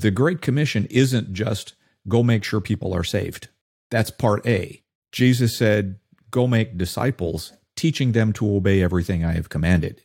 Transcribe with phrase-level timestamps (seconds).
[0.00, 1.74] the Great Commission isn't just
[2.08, 3.48] go make sure people are saved.
[3.90, 4.82] That's part A.
[5.12, 5.98] Jesus said,
[6.30, 10.02] go make disciples, teaching them to obey everything I have commanded.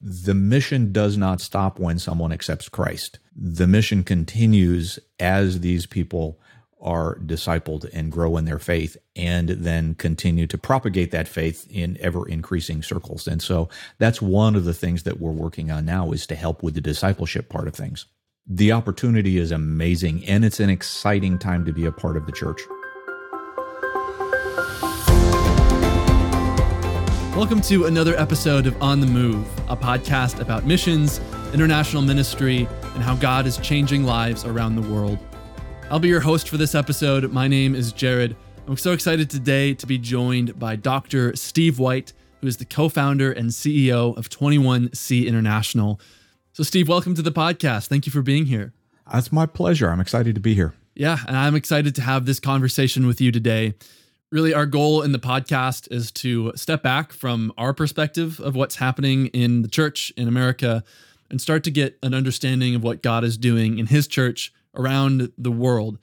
[0.00, 3.18] The mission does not stop when someone accepts Christ.
[3.34, 6.38] The mission continues as these people
[6.80, 11.96] are discipled and grow in their faith and then continue to propagate that faith in
[12.00, 13.26] ever increasing circles.
[13.26, 13.68] And so
[13.98, 16.80] that's one of the things that we're working on now is to help with the
[16.80, 18.06] discipleship part of things.
[18.50, 22.32] The opportunity is amazing and it's an exciting time to be a part of the
[22.32, 22.62] church.
[27.36, 31.20] Welcome to another episode of On the Move, a podcast about missions,
[31.52, 35.18] international ministry, and how God is changing lives around the world.
[35.90, 37.30] I'll be your host for this episode.
[37.30, 38.34] My name is Jared.
[38.66, 41.36] I'm so excited today to be joined by Dr.
[41.36, 46.00] Steve White, who is the co founder and CEO of 21C International.
[46.58, 47.86] So, Steve, welcome to the podcast.
[47.86, 48.72] Thank you for being here.
[49.14, 49.90] It's my pleasure.
[49.90, 50.74] I'm excited to be here.
[50.96, 53.74] Yeah, and I'm excited to have this conversation with you today.
[54.32, 58.74] Really, our goal in the podcast is to step back from our perspective of what's
[58.74, 60.82] happening in the church in America
[61.30, 65.30] and start to get an understanding of what God is doing in His church around
[65.38, 66.00] the world.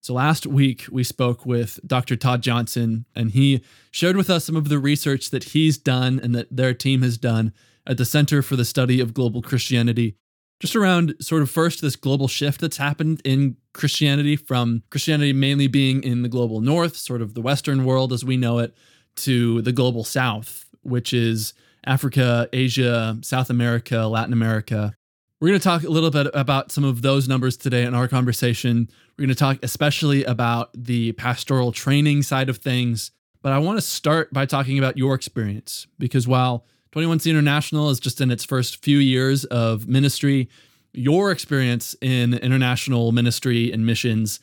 [0.00, 2.16] So last week we spoke with Dr.
[2.16, 6.34] Todd Johnson, and he shared with us some of the research that he's done and
[6.34, 7.52] that their team has done
[7.88, 10.14] at the Center for the Study of Global Christianity,
[10.60, 15.66] just around sort of first this global shift that's happened in Christianity from Christianity mainly
[15.66, 18.74] being in the global north, sort of the Western world as we know it,
[19.16, 21.54] to the global south, which is
[21.86, 24.94] Africa, Asia, South America, Latin America.
[25.40, 28.08] We're going to talk a little bit about some of those numbers today in our
[28.08, 28.90] conversation.
[29.16, 33.12] We're going to talk especially about the pastoral training side of things.
[33.40, 38.00] But I want to start by talking about your experience because while 21C International is
[38.00, 40.48] just in its first few years of ministry,
[40.92, 44.40] your experience in international ministry and missions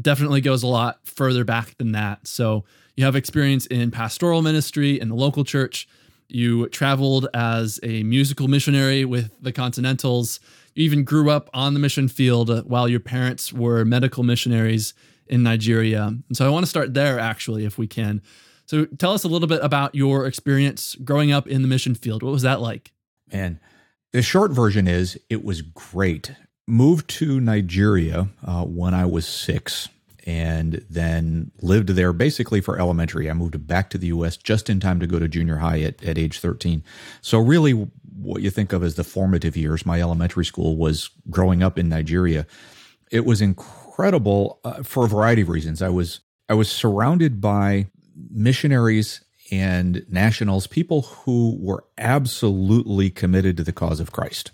[0.00, 2.26] definitely goes a lot further back than that.
[2.26, 2.64] So
[2.96, 5.86] you have experience in pastoral ministry in the local church
[6.28, 10.40] you traveled as a musical missionary with the Continentals.
[10.74, 14.94] You even grew up on the mission field while your parents were medical missionaries
[15.26, 16.06] in Nigeria.
[16.06, 18.22] And so I want to start there, actually, if we can.
[18.66, 22.22] So tell us a little bit about your experience growing up in the mission field.
[22.22, 22.92] What was that like?
[23.32, 23.60] Man,
[24.12, 26.32] the short version is it was great.
[26.66, 29.88] Moved to Nigeria uh, when I was six
[30.26, 33.30] and then lived there basically for elementary.
[33.30, 36.02] I moved back to the US just in time to go to junior high at,
[36.02, 36.82] at age 13.
[37.20, 41.62] So, really, what you think of as the formative years, my elementary school was growing
[41.62, 42.46] up in Nigeria.
[43.10, 45.82] It was incredible uh, for a variety of reasons.
[45.82, 47.86] I was I was surrounded by
[48.30, 54.52] missionaries and nationals, people who were absolutely committed to the cause of Christ.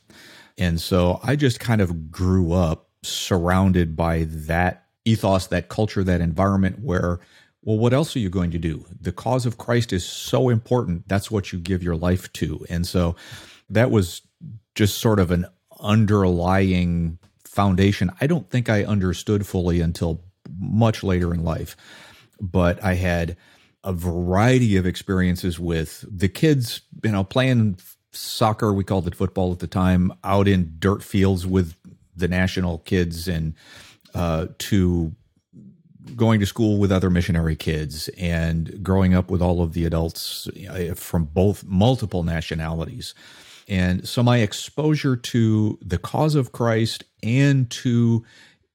[0.59, 6.21] And so I just kind of grew up surrounded by that ethos, that culture, that
[6.21, 7.21] environment where,
[7.62, 8.84] well, what else are you going to do?
[9.00, 11.09] The cause of Christ is so important.
[11.09, 12.65] That's what you give your life to.
[12.69, 13.16] And so
[13.71, 14.22] that was
[14.75, 15.47] just sort of an
[15.81, 18.10] underlying foundation.
[18.21, 20.22] I don't think I understood fully until
[20.59, 21.77] much later in life,
[22.40, 23.36] but I had
[23.84, 27.78] a variety of experiences with the kids, you know, playing
[28.12, 31.76] soccer, we called it football at the time, out in dirt fields with
[32.16, 33.54] the national kids and
[34.14, 35.14] uh, to
[36.16, 40.48] going to school with other missionary kids and growing up with all of the adults
[40.68, 43.14] uh, from both multiple nationalities.
[43.68, 48.24] And so my exposure to the cause of Christ and to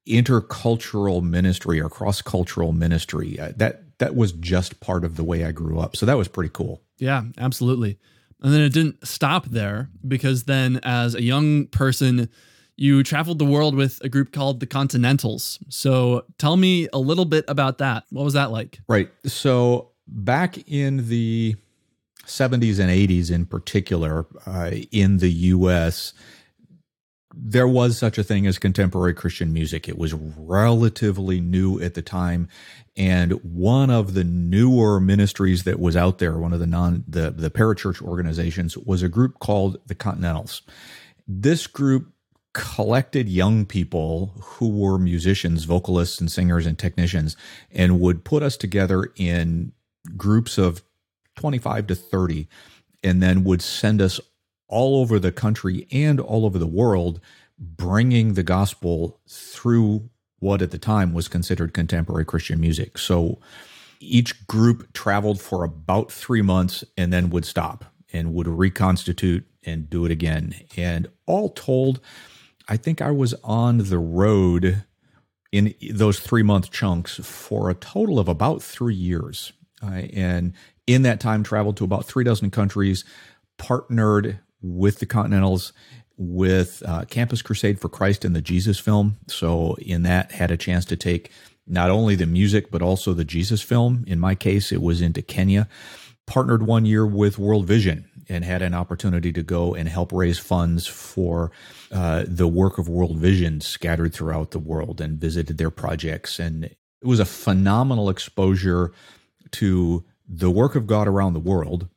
[0.08, 5.46] intercultural ministry or cross cultural ministry, uh, that that was just part of the way
[5.46, 5.96] I grew up.
[5.96, 6.82] So that was pretty cool.
[6.98, 7.98] Yeah, absolutely.
[8.42, 12.30] And then it didn't stop there because then as a young person,
[12.76, 15.60] you traveled the world with a group called the Continentals.
[15.70, 18.04] So tell me a little bit about that.
[18.10, 18.80] What was that like?
[18.88, 19.10] Right.
[19.26, 21.56] So back in the
[22.26, 26.14] 70s and 80s, in particular, uh, in the US,
[27.38, 29.90] there was such a thing as contemporary Christian music.
[29.90, 32.48] It was relatively new at the time.
[32.96, 37.32] And one of the newer ministries that was out there, one of the non the,
[37.32, 40.62] the parachurch organizations, was a group called the Continentals.
[41.28, 42.12] This group
[42.54, 47.36] collected young people who were musicians, vocalists, and singers and technicians,
[47.70, 49.74] and would put us together in
[50.16, 50.82] groups of
[51.36, 52.48] 25 to 30,
[53.04, 54.22] and then would send us
[54.68, 57.20] all over the country and all over the world,
[57.60, 60.10] bringing the gospel through
[60.40, 62.98] what at the time was considered contemporary Christian music.
[62.98, 63.40] So
[64.00, 69.90] each group traveled for about three months and then would stop and would reconstitute and
[69.90, 70.54] do it again.
[70.78, 72.00] And all told,
[72.68, 74.84] I think I was on the road
[75.52, 79.54] in those three month chunks for a total of about three years.
[79.82, 80.54] And
[80.86, 83.06] in that time, traveled to about three dozen countries,
[83.58, 85.74] partnered with the Continentals
[86.18, 89.18] with uh, Campus Crusade for Christ and the Jesus film.
[89.28, 91.32] So, in that, had a chance to take
[91.68, 94.04] not only the music, but also the Jesus film.
[94.08, 95.68] In my case, it was into Kenya.
[96.26, 100.40] Partnered one year with World Vision and had an opportunity to go and help raise
[100.40, 101.52] funds for
[101.92, 106.40] uh, the work of World Vision scattered throughout the world and visited their projects.
[106.40, 108.92] And it was a phenomenal exposure
[109.52, 111.88] to the work of God around the world.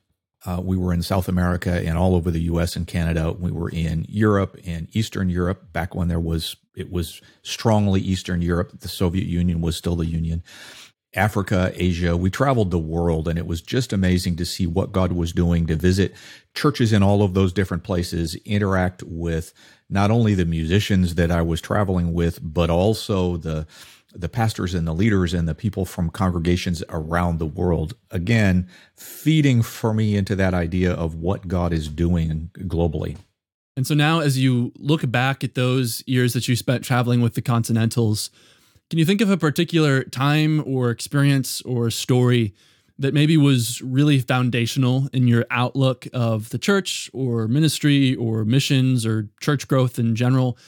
[0.46, 2.76] Uh, we were in South America and all over the U.S.
[2.76, 3.32] and Canada.
[3.32, 8.40] We were in Europe and Eastern Europe back when there was it was strongly Eastern
[8.40, 8.78] Europe.
[8.78, 10.44] The Soviet Union was still the Union.
[11.14, 12.16] Africa, Asia.
[12.16, 15.66] We traveled the world, and it was just amazing to see what God was doing
[15.66, 16.14] to visit
[16.54, 19.52] churches in all of those different places, interact with
[19.88, 23.66] not only the musicians that I was traveling with, but also the
[24.18, 27.94] the pastors and the leaders and the people from congregations around the world.
[28.10, 33.16] Again, feeding for me into that idea of what God is doing globally.
[33.76, 37.34] And so now, as you look back at those years that you spent traveling with
[37.34, 38.30] the Continentals,
[38.90, 42.54] can you think of a particular time or experience or story
[42.98, 49.06] that maybe was really foundational in your outlook of the church or ministry or missions
[49.06, 50.58] or church growth in general?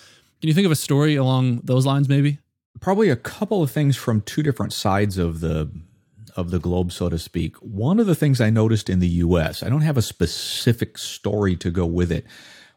[0.40, 2.38] Can you think of a story along those lines, maybe?
[2.78, 5.70] Probably a couple of things from two different sides of the
[6.36, 7.56] of the globe, so to speak.
[7.56, 9.62] One of the things I noticed in the U.S.
[9.62, 12.24] I don't have a specific story to go with it,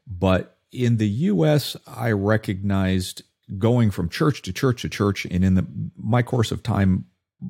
[0.08, 3.22] but in the U.S., I recognized
[3.58, 5.66] going from church to church to church, and in the
[5.96, 7.06] my course of time,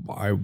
[0.10, 0.38] I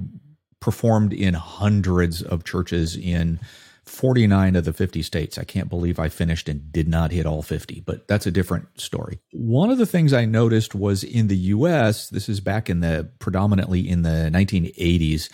[0.59, 3.39] performed in hundreds of churches in
[3.89, 5.37] 49 of the 50 states.
[5.37, 8.79] I can't believe I finished and did not hit all 50, but that's a different
[8.79, 9.19] story.
[9.31, 13.09] One of the things I noticed was in the US, this is back in the
[13.19, 15.29] predominantly in the 1980s,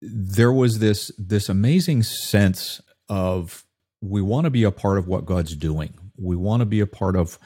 [0.00, 3.64] there was this this amazing sense of
[4.00, 5.94] we want to be a part of what God's doing.
[6.16, 7.38] We want to be a part of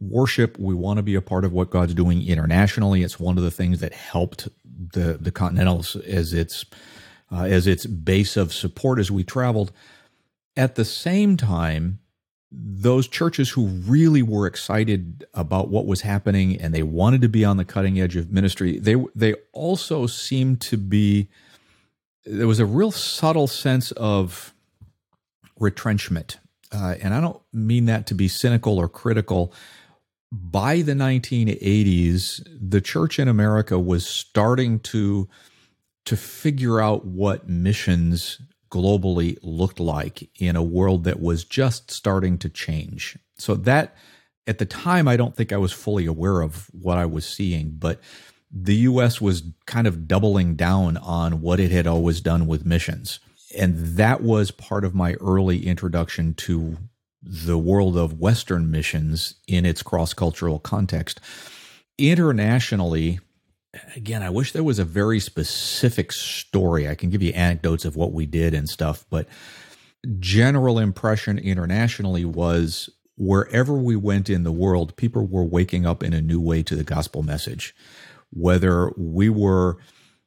[0.00, 0.58] worship.
[0.58, 3.02] We want to be a part of what God's doing internationally.
[3.02, 6.64] It's one of the things that helped the the Continentals as its
[7.30, 9.72] uh, as its base of support as we traveled.
[10.56, 12.00] At the same time,
[12.50, 17.44] those churches who really were excited about what was happening and they wanted to be
[17.44, 21.28] on the cutting edge of ministry, they they also seemed to be
[22.24, 24.52] there was a real subtle sense of
[25.58, 26.38] retrenchment.
[26.72, 29.52] Uh, and I don't mean that to be cynical or critical
[30.32, 35.28] by the 1980s, the church in America was starting to
[36.06, 42.38] to figure out what missions globally looked like in a world that was just starting
[42.38, 43.18] to change.
[43.36, 43.96] So that
[44.46, 47.70] at the time I don't think I was fully aware of what I was seeing,
[47.78, 48.00] but
[48.50, 53.20] the US was kind of doubling down on what it had always done with missions.
[53.56, 56.76] And that was part of my early introduction to
[57.22, 61.20] the world of Western missions in its cross cultural context.
[61.98, 63.20] Internationally,
[63.94, 66.88] again, I wish there was a very specific story.
[66.88, 69.26] I can give you anecdotes of what we did and stuff, but
[70.18, 76.12] general impression internationally was wherever we went in the world, people were waking up in
[76.12, 77.74] a new way to the gospel message.
[78.32, 79.76] Whether we were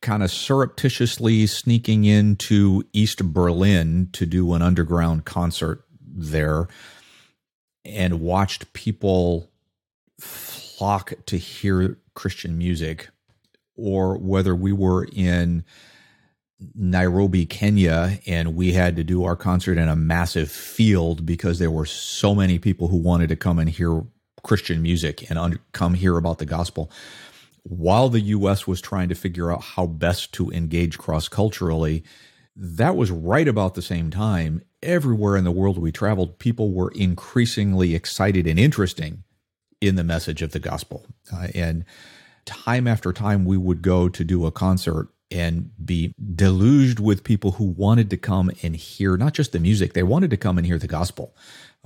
[0.01, 6.67] kind of surreptitiously sneaking into East Berlin to do an underground concert there
[7.85, 9.49] and watched people
[10.19, 13.09] flock to hear Christian music,
[13.75, 15.63] or whether we were in
[16.75, 21.71] Nairobi, Kenya, and we had to do our concert in a massive field because there
[21.71, 24.03] were so many people who wanted to come and hear
[24.43, 26.91] Christian music and un- come hear about the gospel.
[27.63, 32.03] While the US was trying to figure out how best to engage cross culturally,
[32.55, 34.61] that was right about the same time.
[34.81, 39.23] Everywhere in the world we traveled, people were increasingly excited and interesting
[39.81, 41.05] in the message of the gospel.
[41.33, 41.85] Uh, and
[42.45, 47.53] time after time, we would go to do a concert and be deluged with people
[47.53, 50.67] who wanted to come and hear not just the music, they wanted to come and
[50.67, 51.35] hear the gospel.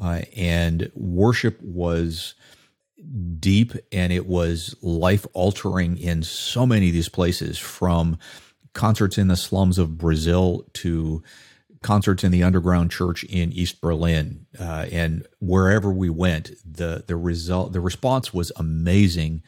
[0.02, 2.36] Uh, and worship was
[3.40, 8.18] deep and it was life altering in so many of these places from
[8.74, 11.24] concerts in the slums of Brazil to
[11.82, 17.16] concerts in the underground church in East Berlin, uh, and wherever we went, the the
[17.16, 19.44] result, the response was amazing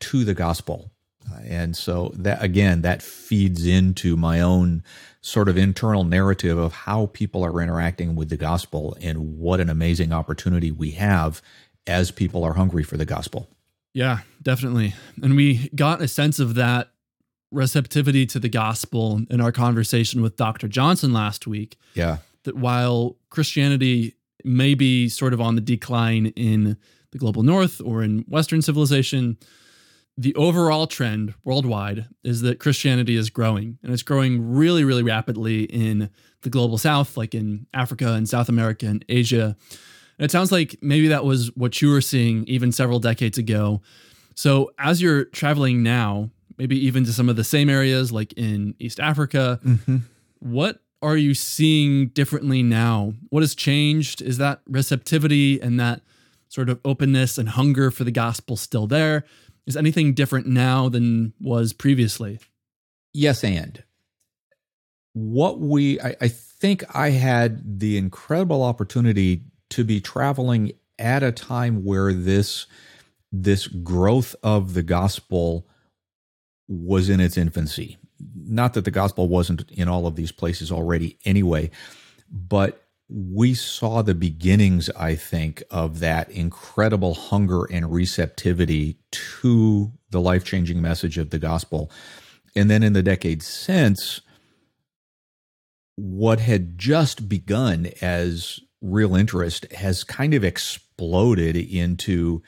[0.00, 0.90] to the gospel,
[1.30, 4.82] uh, and so that again, that feeds into my own
[5.20, 9.68] sort of internal narrative of how people are interacting with the gospel and what an
[9.68, 11.42] amazing opportunity we have
[11.86, 13.48] as people are hungry for the gospel.
[13.92, 14.94] Yeah, definitely.
[15.22, 16.90] And we got a sense of that
[17.50, 20.68] receptivity to the gospel in our conversation with Dr.
[20.68, 21.78] Johnson last week.
[21.94, 22.18] Yeah.
[22.44, 26.76] That while Christianity may be sort of on the decline in
[27.10, 29.38] the global north or in Western civilization,
[30.18, 35.64] the overall trend worldwide is that Christianity is growing and it's growing really, really rapidly
[35.64, 36.10] in
[36.42, 39.56] the global south, like in Africa and South America and Asia.
[40.18, 43.82] And it sounds like maybe that was what you were seeing even several decades ago.
[44.34, 48.74] So as you're traveling now, maybe even to some of the same areas like in
[48.78, 49.98] East Africa, mm-hmm.
[50.38, 53.12] what are you seeing differently now?
[53.28, 54.22] What has changed?
[54.22, 56.00] Is that receptivity and that
[56.48, 59.24] sort of openness and hunger for the gospel still there?
[59.66, 62.38] Is anything different now than was previously?
[63.12, 63.82] Yes, and
[65.12, 71.32] what we, I, I think I had the incredible opportunity to be traveling at a
[71.32, 72.66] time where this
[73.32, 75.66] this growth of the gospel
[76.68, 77.98] was in its infancy.
[78.34, 81.70] Not that the gospel wasn't in all of these places already anyway,
[82.30, 90.20] but we saw the beginnings, I think, of that incredible hunger and receptivity to the
[90.20, 91.90] life changing message of the gospel.
[92.56, 94.20] And then in the decades since,
[95.94, 102.42] what had just begun as real interest has kind of exploded into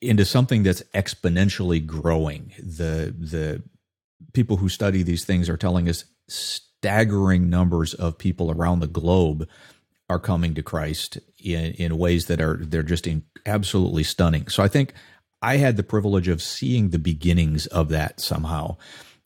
[0.00, 2.52] into something that's exponentially growing.
[2.58, 3.62] The the
[4.32, 9.48] people who study these things are telling us staggering numbers of people around the globe
[10.08, 14.48] are coming to Christ in, in ways that are they're just in, absolutely stunning.
[14.48, 14.94] So I think
[15.42, 18.76] I had the privilege of seeing the beginnings of that somehow,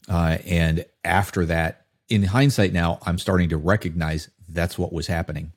[0.08, 5.52] uh, and after that, in hindsight, now I'm starting to recognize that's what was happening.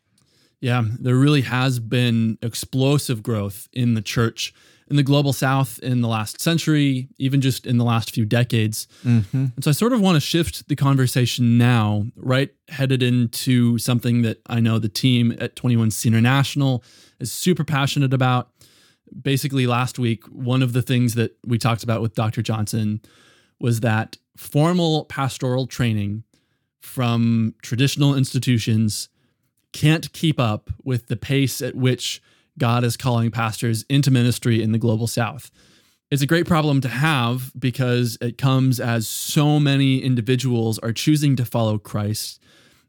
[0.62, 4.54] Yeah, there really has been explosive growth in the church
[4.88, 8.88] in the global south in the last century, even just in the last few decades.
[9.04, 9.46] Mm-hmm.
[9.56, 12.52] And so I sort of want to shift the conversation now, right?
[12.70, 16.84] Headed into something that I know the team at 21C International
[17.20, 18.50] is super passionate about.
[19.22, 22.42] Basically, last week, one of the things that we talked about with Dr.
[22.42, 23.02] Johnson
[23.60, 26.24] was that formal pastoral training
[26.80, 29.10] from traditional institutions
[29.74, 32.22] can't keep up with the pace at which
[32.58, 35.52] God is calling pastors into ministry in the global south.
[36.12, 41.36] It's a great problem to have because it comes as so many individuals are choosing
[41.36, 42.42] to follow Christ.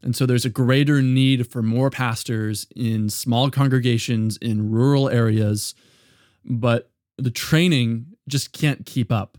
[0.03, 5.73] And so there's a greater need for more pastors in small congregations in rural areas,
[6.45, 9.37] but the training just can't keep up.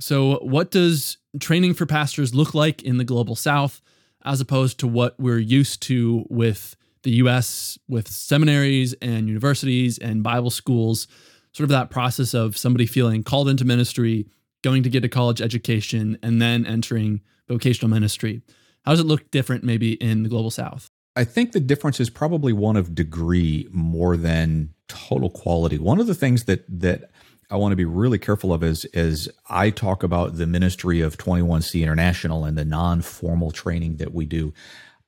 [0.00, 3.80] So, what does training for pastors look like in the global south
[4.24, 10.22] as opposed to what we're used to with the US with seminaries and universities and
[10.22, 11.06] Bible schools,
[11.52, 14.26] sort of that process of somebody feeling called into ministry,
[14.62, 18.42] going to get a college education, and then entering vocational ministry.
[18.84, 20.90] How does it look different maybe in the global south?
[21.16, 25.78] I think the difference is probably one of degree more than total quality.
[25.78, 27.10] One of the things that that
[27.50, 31.18] I want to be really careful of is as I talk about the ministry of
[31.18, 34.52] 21C International and the non-formal training that we do.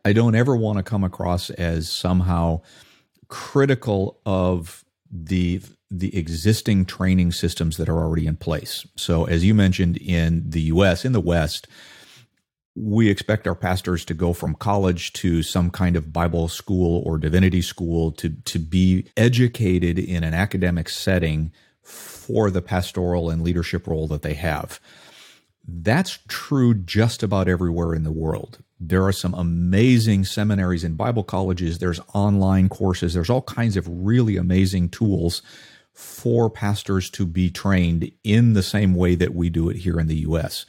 [0.07, 2.61] I don't ever want to come across as somehow
[3.27, 5.61] critical of the
[5.91, 8.87] the existing training systems that are already in place.
[8.97, 11.67] So as you mentioned in the US in the West
[12.77, 17.19] we expect our pastors to go from college to some kind of Bible school or
[17.19, 21.51] divinity school to to be educated in an academic setting
[21.83, 24.79] for the pastoral and leadership role that they have.
[25.67, 28.59] That's true just about everywhere in the world.
[28.79, 31.79] There are some amazing seminaries and Bible colleges.
[31.79, 33.15] There's online courses.
[33.15, 35.43] There's all kinds of really amazing tools
[35.93, 40.09] for pastors to be trained in the same way that we do it here in
[40.09, 40.67] the U.S.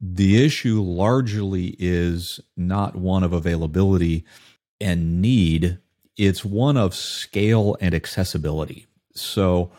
[0.00, 4.24] The issue largely is not one of availability
[4.80, 5.78] and need,
[6.16, 8.86] it's one of scale and accessibility.
[9.14, 9.72] So,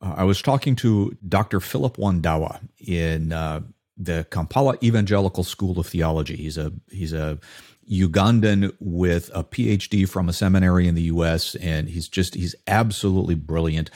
[0.00, 1.60] uh, I was talking to Dr.
[1.60, 3.60] Philip Wandawa in uh,
[3.96, 6.36] the Kampala Evangelical School of Theology.
[6.36, 7.38] He's a he's a
[7.90, 11.54] Ugandan with a PhD from a seminary in the U.S.
[11.56, 13.90] and he's just he's absolutely brilliant,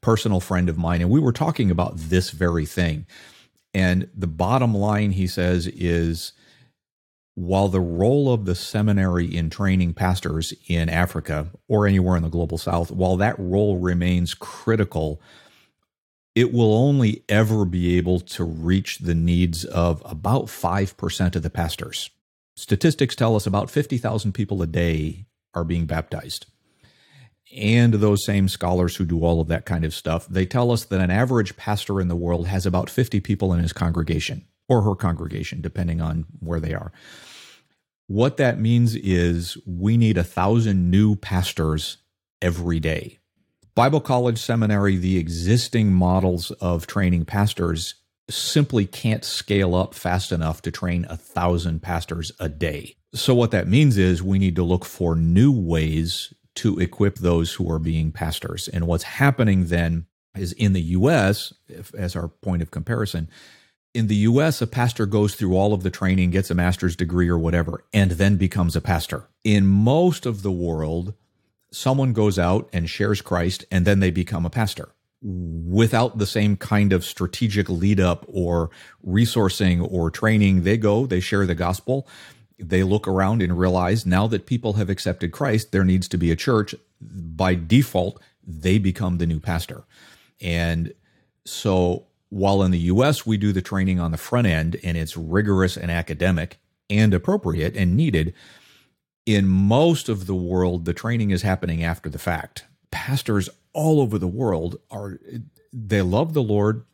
[0.00, 3.06] personal friend of mine, and we were talking about this very thing.
[3.74, 6.32] And the bottom line, he says, is
[7.38, 12.28] while the role of the seminary in training pastors in Africa or anywhere in the
[12.28, 15.20] global south, while that role remains critical,
[16.34, 21.48] it will only ever be able to reach the needs of about 5% of the
[21.48, 22.10] pastors.
[22.56, 26.46] Statistics tell us about 50,000 people a day are being baptized.
[27.56, 30.84] and those same scholars who do all of that kind of stuff, they tell us
[30.84, 34.82] that an average pastor in the world has about 50 people in his congregation or
[34.82, 36.92] her congregation, depending on where they are.
[38.06, 41.98] What that means is we need a thousand new pastors
[42.40, 43.18] every day.
[43.74, 47.94] Bible college, seminary, the existing models of training pastors
[48.30, 52.96] simply can't scale up fast enough to train a thousand pastors a day.
[53.14, 57.54] So, what that means is we need to look for new ways to equip those
[57.54, 58.68] who are being pastors.
[58.68, 60.06] And what's happening then
[60.36, 61.52] is in the US,
[61.96, 63.30] as our point of comparison,
[63.98, 67.28] in the US, a pastor goes through all of the training, gets a master's degree
[67.28, 69.24] or whatever, and then becomes a pastor.
[69.42, 71.14] In most of the world,
[71.72, 74.90] someone goes out and shares Christ and then they become a pastor
[75.20, 78.70] without the same kind of strategic lead up or
[79.04, 80.62] resourcing or training.
[80.62, 82.06] They go, they share the gospel,
[82.56, 86.30] they look around and realize now that people have accepted Christ, there needs to be
[86.30, 86.72] a church.
[87.00, 89.82] By default, they become the new pastor.
[90.40, 90.94] And
[91.44, 95.16] so while in the US we do the training on the front end and it's
[95.16, 96.58] rigorous and academic
[96.90, 98.34] and appropriate and needed,
[99.26, 102.64] in most of the world the training is happening after the fact.
[102.90, 105.18] Pastors all over the world are
[105.72, 106.84] they love the Lord,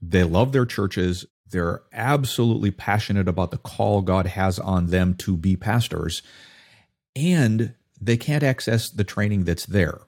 [0.00, 5.36] they love their churches, they're absolutely passionate about the call God has on them to
[5.36, 6.22] be pastors,
[7.14, 10.00] and they can't access the training that's there.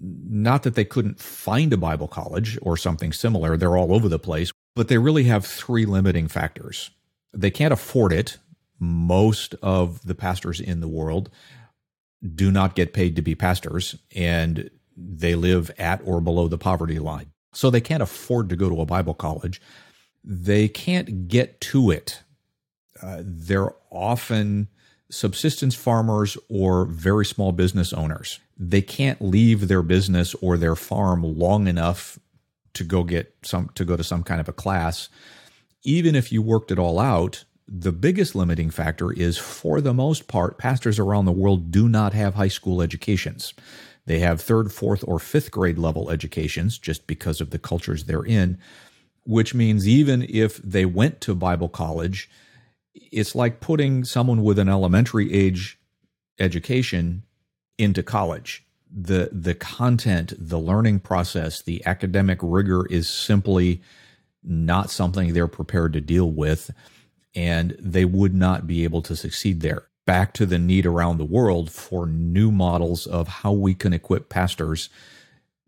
[0.00, 4.18] Not that they couldn't find a Bible college or something similar, they're all over the
[4.18, 6.90] place, but they really have three limiting factors.
[7.32, 8.38] They can't afford it.
[8.78, 11.30] Most of the pastors in the world
[12.34, 16.98] do not get paid to be pastors, and they live at or below the poverty
[16.98, 17.32] line.
[17.52, 19.60] So they can't afford to go to a Bible college
[20.24, 22.22] they can't get to it.
[23.02, 24.68] Uh, they're often
[25.10, 28.40] subsistence farmers or very small business owners.
[28.58, 32.18] They can't leave their business or their farm long enough
[32.74, 35.08] to go get some to go to some kind of a class.
[35.82, 40.28] Even if you worked it all out, the biggest limiting factor is for the most
[40.28, 43.54] part pastors around the world do not have high school educations.
[44.06, 48.24] They have third, fourth or fifth grade level educations just because of the cultures they're
[48.24, 48.58] in
[49.28, 52.30] which means even if they went to Bible college,
[53.12, 55.78] it's like putting someone with an elementary age
[56.38, 57.24] education
[57.78, 58.64] into college.
[58.90, 63.82] The the content, the learning process, the academic rigor is simply
[64.42, 66.70] not something they're prepared to deal with
[67.34, 69.84] and they would not be able to succeed there.
[70.06, 74.30] Back to the need around the world for new models of how we can equip
[74.30, 74.88] pastors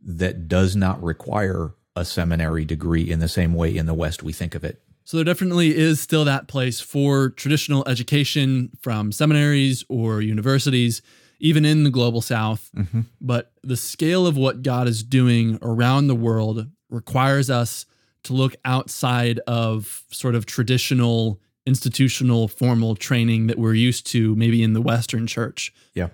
[0.03, 4.33] that does not require a seminary degree in the same way in the West we
[4.33, 4.83] think of it.
[5.11, 11.03] So there definitely is still that place for traditional education from seminaries or universities,
[11.41, 12.71] even in the global South.
[12.77, 13.01] Mm-hmm.
[13.21, 17.87] But the scale of what God is doing around the world requires us
[18.23, 24.63] to look outside of sort of traditional institutional formal training that we're used to maybe
[24.63, 25.73] in the Western church.
[25.93, 26.11] Yeah.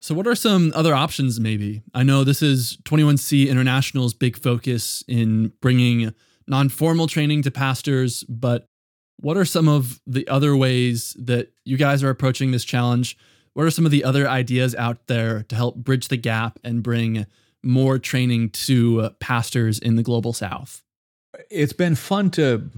[0.00, 1.84] So, what are some other options, maybe?
[1.94, 6.12] I know this is 21C International's big focus in bringing
[6.46, 8.68] non formal training to pastors, but
[9.18, 13.16] what are some of the other ways that you guys are approaching this challenge?
[13.54, 16.82] What are some of the other ideas out there to help bridge the gap and
[16.82, 17.26] bring
[17.62, 20.82] more training to pastors in the global south?
[21.50, 22.70] It's been fun to,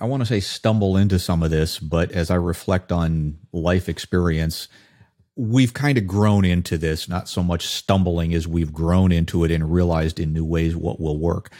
[0.00, 3.88] I want to say, stumble into some of this, but as I reflect on life
[3.88, 4.68] experience,
[5.36, 9.50] we've kind of grown into this, not so much stumbling as we've grown into it
[9.50, 11.52] and realized in new ways what will work.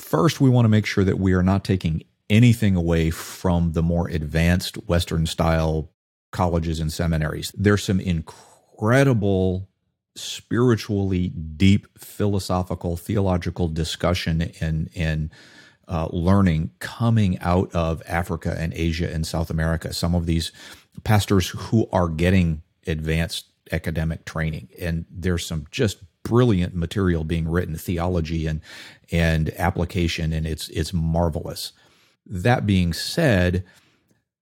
[0.00, 3.82] First, we want to make sure that we are not taking anything away from the
[3.82, 5.90] more advanced Western style
[6.32, 7.52] colleges and seminaries.
[7.56, 9.68] There's some incredible
[10.16, 15.30] spiritually deep philosophical theological discussion and and
[15.88, 19.92] uh, learning coming out of Africa and Asia and South America.
[19.92, 20.52] Some of these
[21.04, 24.68] pastors who are getting advanced academic training.
[24.80, 25.98] And there's some just
[26.30, 28.60] brilliant material being written, theology and
[29.10, 31.72] and application, and it's it's marvelous.
[32.24, 33.64] That being said,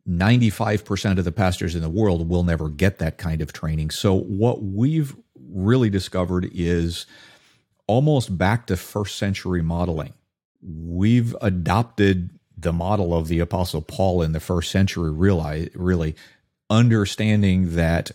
[0.07, 3.89] 95% of the pastors in the world will never get that kind of training.
[3.89, 5.17] So what we've
[5.51, 7.07] really discovered is
[7.87, 10.13] almost back to first century modeling.
[10.61, 16.17] We've adopted the model of the apostle Paul in the first century really really
[16.69, 18.11] understanding that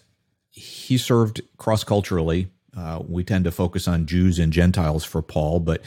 [0.54, 2.50] he served cross culturally.
[2.76, 5.82] Uh, we tend to focus on Jews and Gentiles for Paul, but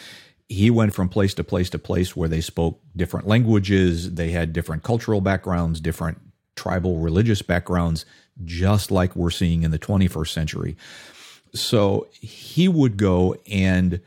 [0.48, 4.52] he went from place to place to place where they spoke different languages, they had
[4.52, 6.20] different cultural backgrounds, different
[6.54, 8.06] tribal religious backgrounds,
[8.44, 10.76] just like we're seeing in the 21st century.
[11.54, 14.00] So he would go and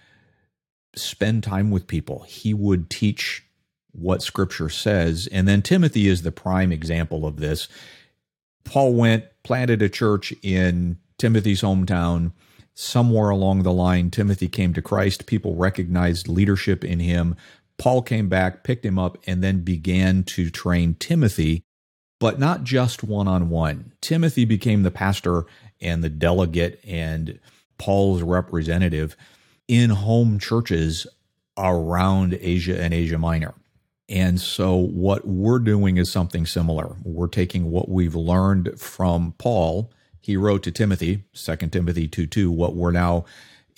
[0.95, 2.23] spend time with people.
[2.27, 3.43] He would teach
[3.91, 5.27] what scripture says.
[5.31, 7.67] And then Timothy is the prime example of this.
[8.63, 12.33] Paul went, planted a church in Timothy's hometown.
[12.81, 15.25] Somewhere along the line, Timothy came to Christ.
[15.25, 17.35] People recognized leadership in him.
[17.77, 21.61] Paul came back, picked him up, and then began to train Timothy,
[22.21, 23.91] but not just one on one.
[23.99, 25.45] Timothy became the pastor
[25.81, 27.37] and the delegate and
[27.77, 29.17] Paul's representative
[29.67, 31.05] in home churches
[31.57, 33.55] around Asia and Asia Minor.
[34.07, 36.95] And so, what we're doing is something similar.
[37.03, 39.91] We're taking what we've learned from Paul.
[40.21, 43.25] He wrote to Timothy, 2 Timothy 2 2, what we're now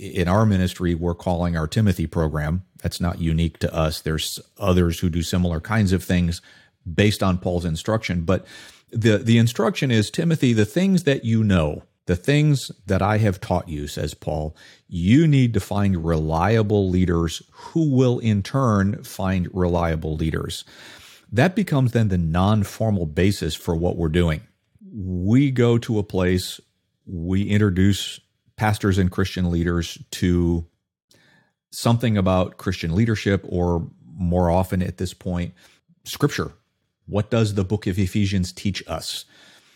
[0.01, 2.63] in our ministry, we're calling our Timothy program.
[2.81, 4.01] That's not unique to us.
[4.01, 6.41] There's others who do similar kinds of things
[6.91, 8.21] based on Paul's instruction.
[8.21, 8.45] But
[8.91, 13.39] the, the instruction is Timothy, the things that you know, the things that I have
[13.39, 14.55] taught you, says Paul,
[14.87, 20.65] you need to find reliable leaders who will in turn find reliable leaders.
[21.31, 24.41] That becomes then the non formal basis for what we're doing.
[24.93, 26.59] We go to a place,
[27.05, 28.19] we introduce
[28.57, 30.67] pastors and Christian leaders to
[31.71, 35.53] something about Christian leadership, or more often at this point,
[36.03, 36.51] scripture.
[37.07, 39.25] What does the book of Ephesians teach us?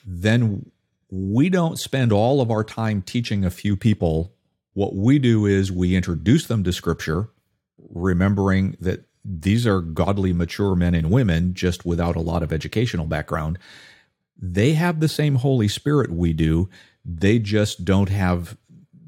[0.06, 0.70] Then
[1.10, 4.34] we don't spend all of our time teaching a few people.
[4.74, 7.30] What we do is we introduce them to scripture,
[7.78, 13.06] remembering that these are godly, mature men and women, just without a lot of educational
[13.06, 13.58] background.
[14.38, 16.70] They have the same Holy Spirit we do.
[17.04, 18.58] They just don't have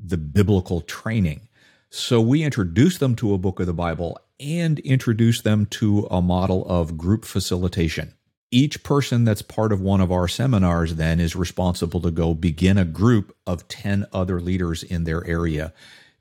[0.04, 1.42] the biblical training.
[1.90, 6.22] So we introduce them to a book of the Bible and introduce them to a
[6.22, 8.14] model of group facilitation
[8.52, 12.78] each person that's part of one of our seminars then is responsible to go begin
[12.78, 15.74] a group of 10 other leaders in their area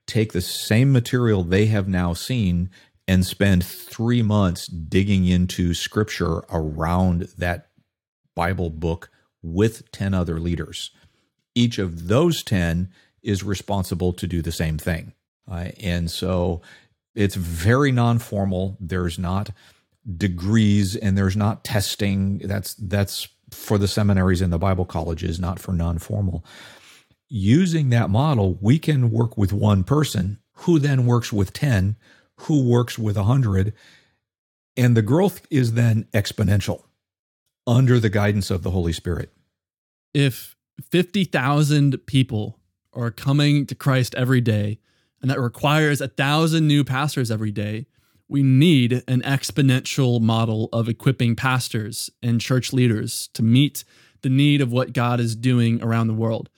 [0.06, 2.68] take the same material they have now seen
[3.08, 7.68] and spend three months digging into scripture around that
[8.36, 9.10] bible book
[9.42, 10.92] with 10 other leaders
[11.56, 12.88] each of those 10
[13.22, 15.12] is responsible to do the same thing
[15.50, 16.62] uh, and so
[17.16, 19.50] it's very non-formal there's not
[20.16, 22.38] degrees and there's not testing.
[22.38, 26.44] That's that's for the seminaries and the Bible colleges, not for non-formal.
[27.28, 31.96] Using that model, we can work with one person who then works with 10,
[32.40, 33.72] who works with 100,
[34.76, 36.84] and the growth is then exponential
[37.66, 39.32] under the guidance of the Holy Spirit.
[40.14, 40.56] If
[40.90, 42.58] 50,000 people
[42.92, 44.78] are coming to Christ every day,
[45.20, 47.86] and that requires a thousand new pastors every day,
[48.28, 53.84] we need an exponential model of equipping pastors and church leaders to meet
[54.22, 56.48] the need of what God is doing around the world.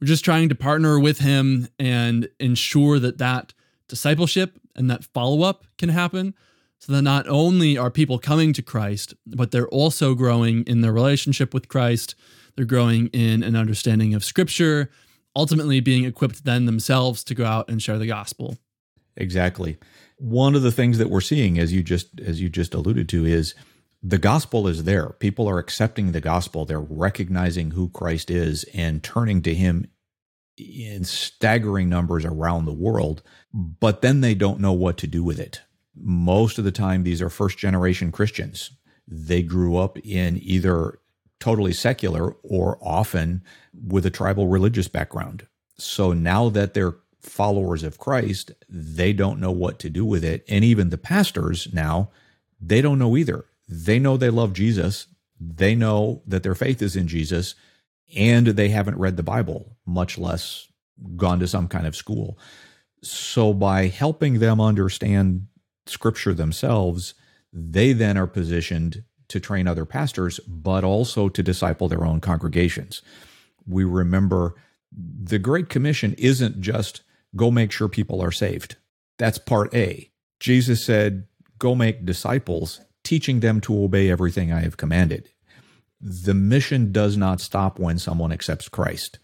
[0.00, 3.54] We're just trying to partner with Him and ensure that that
[3.88, 6.34] discipleship and that follow up can happen
[6.78, 10.92] so that not only are people coming to Christ, but they're also growing in their
[10.92, 12.14] relationship with Christ.
[12.54, 14.90] They're growing in an understanding of Scripture,
[15.34, 18.58] ultimately being equipped then themselves to go out and share the gospel.
[19.16, 19.78] Exactly
[20.18, 23.24] one of the things that we're seeing as you just as you just alluded to
[23.24, 23.54] is
[24.02, 29.02] the gospel is there people are accepting the gospel they're recognizing who christ is and
[29.02, 29.86] turning to him
[30.56, 35.38] in staggering numbers around the world but then they don't know what to do with
[35.38, 35.60] it
[35.96, 38.70] most of the time these are first generation christians
[39.08, 40.98] they grew up in either
[41.38, 43.42] totally secular or often
[43.86, 45.46] with a tribal religious background
[45.78, 46.96] so now that they're
[47.28, 50.44] followers of Christ, they don't know what to do with it.
[50.48, 52.10] And even the pastors now,
[52.60, 53.44] they don't know either.
[53.68, 57.54] They know they love Jesus, they know that their faith is in Jesus,
[58.16, 60.68] and they haven't read the Bible, much less
[61.16, 62.38] gone to some kind of school.
[63.02, 65.48] So, by helping them understand
[65.86, 67.14] scripture themselves,
[67.52, 73.02] they then are positioned to train other pastors, but also to disciple their own congregations.
[73.66, 74.54] We remember
[74.92, 77.02] the Great Commission isn't just
[77.34, 78.76] go make sure people are saved.
[79.18, 80.10] That's part A.
[80.40, 81.26] Jesus said,
[81.58, 85.30] Go make disciples, teaching them to obey everything I have commanded.
[86.00, 89.18] The mission does not stop when someone accepts Christ.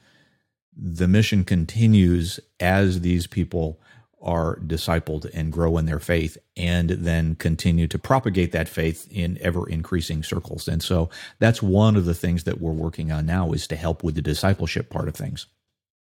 [0.75, 3.81] The mission continues as these people
[4.23, 9.37] are discipled and grow in their faith and then continue to propagate that faith in
[9.41, 10.69] ever increasing circles.
[10.69, 14.05] And so that's one of the things that we're working on now is to help
[14.05, 15.47] with the discipleship part of things.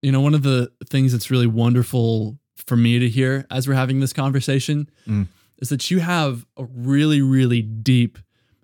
[0.02, 3.74] You know, one of the things that's really wonderful for me to hear as we're
[3.74, 5.28] having this conversation mm.
[5.58, 8.20] is that you have a really, really deep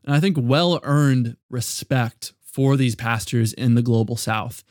[0.09, 4.63] and I think well earned respect for these pastors in the global south.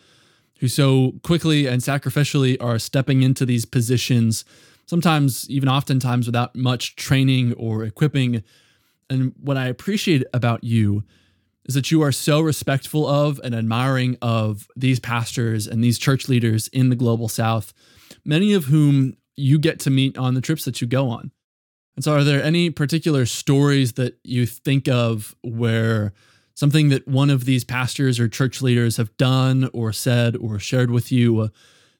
[0.59, 4.45] Who so quickly and sacrificially are stepping into these positions,
[4.87, 8.43] sometimes even oftentimes without much training or equipping.
[9.09, 11.05] And what I appreciate about you
[11.67, 16.29] is that you are so respectful of and admiring of these pastors and these church
[16.29, 17.73] leaders in the global south,
[18.25, 21.31] many of whom you get to meet on the trips that you go on.
[21.95, 26.13] And so, are there any particular stories that you think of where
[26.59, 30.91] something that one of these pastors or church leaders have done or said or shared
[30.91, 31.49] with you uh,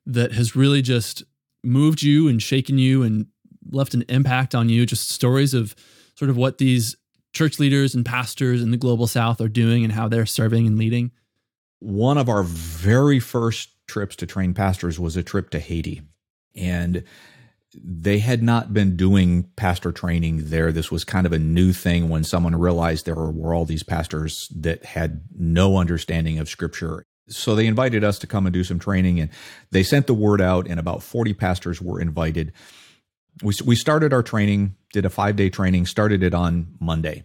[0.05, 1.23] that has really just
[1.63, 3.27] moved you and shaken you and
[3.71, 4.85] left an impact on you?
[4.85, 5.77] Just stories of
[6.17, 6.97] sort of what these
[7.33, 10.77] church leaders and pastors in the global south are doing and how they're serving and
[10.77, 11.13] leading?
[11.79, 16.03] One of our very first trips to train pastors was a trip to Haiti.
[16.57, 17.05] And
[17.83, 20.73] they had not been doing pastor training there.
[20.73, 24.49] This was kind of a new thing when someone realized there were all these pastors
[24.55, 27.05] that had no understanding of scripture.
[27.29, 29.31] So they invited us to come and do some training and
[29.71, 32.53] they sent the word out and about 40 pastors were invited.
[33.43, 37.25] We, we started our training, did a five day training, started it on Monday.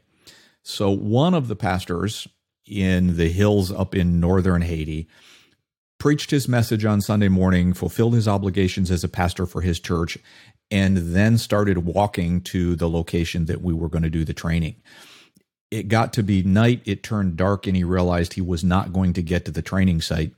[0.64, 2.28] So one of the pastors
[2.66, 5.08] in the hills up in northern Haiti
[6.04, 10.18] preached his message on Sunday morning, fulfilled his obligations as a pastor for his church,
[10.70, 14.76] and then started walking to the location that we were going to do the training.
[15.72, 19.14] It got to be night, it turned dark, and he realized he was not going
[19.14, 20.34] to get to the training site.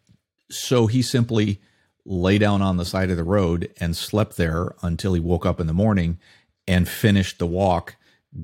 [0.52, 1.60] So he simply
[2.06, 5.60] lay down on the side of the road and slept there until he woke up
[5.60, 6.20] in the morning
[6.68, 7.96] and finished the walk,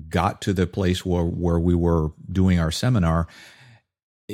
[0.08, 3.28] got to the place where, where we were doing our seminar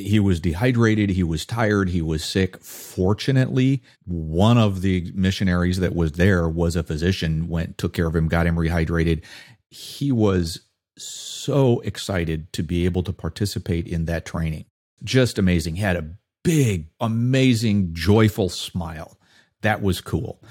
[0.03, 2.59] he was dehydrated he was tired he was sick.
[2.63, 8.17] Fortunately one of the missionaries that was there was a physician went took care of
[8.17, 9.23] him got him rehydrated.
[9.71, 10.61] He was
[10.97, 14.65] so excited to be able to participate in that training.
[15.05, 15.77] Just amazing.
[15.77, 16.11] Had a
[16.43, 19.19] big amazing joyful smile.
[19.63, 20.43] That was cool.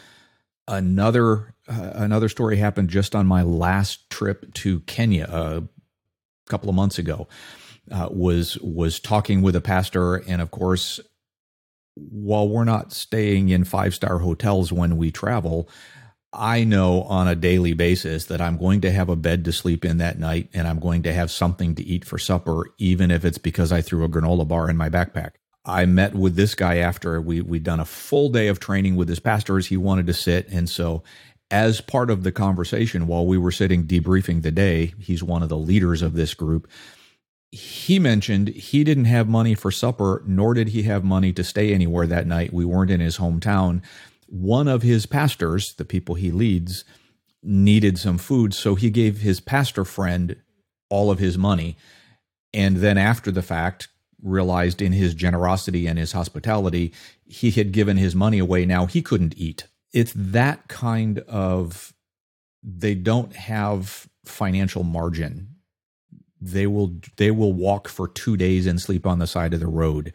[0.67, 5.63] Another uh, another story happened just on my last trip to Kenya a
[6.49, 7.27] couple of months ago
[7.91, 10.99] uh, was was talking with a pastor, and of course,
[11.95, 15.69] while we're not staying in five star hotels when we travel,
[16.33, 19.85] I know on a daily basis that I'm going to have a bed to sleep
[19.85, 23.25] in that night, and I'm going to have something to eat for supper, even if
[23.25, 25.31] it's because I threw a granola bar in my backpack.
[25.65, 29.09] I met with this guy after we we'd done a full day of training with
[29.09, 29.67] his pastors.
[29.67, 31.03] He wanted to sit, and so
[31.49, 35.49] as part of the conversation while we were sitting debriefing the day, he's one of
[35.49, 36.67] the leaders of this group
[37.51, 41.73] he mentioned he didn't have money for supper, nor did he have money to stay
[41.73, 42.53] anywhere that night.
[42.53, 43.81] We weren't in his hometown.
[44.27, 46.83] One of his pastors, the people he leads,
[47.41, 50.35] needed some food, so he gave his pastor friend
[50.89, 51.77] all of his money.
[52.53, 53.87] And then after the fact,
[54.21, 56.93] realized in his generosity and his hospitality,
[57.25, 58.65] he had given his money away.
[58.65, 59.67] Now he couldn't eat.
[59.93, 61.93] It's that kind of,
[62.63, 65.56] they don't have financial margin
[66.41, 69.67] they will they will walk for two days and sleep on the side of the
[69.67, 70.13] road.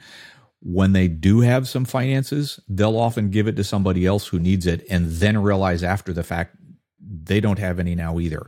[0.61, 4.67] When they do have some finances they'll often give it to somebody else who needs
[4.67, 6.57] it and then realize after the fact
[7.01, 8.47] they don't have any now either.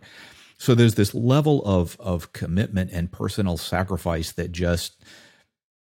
[0.58, 5.02] So there's this level of of commitment and personal sacrifice that just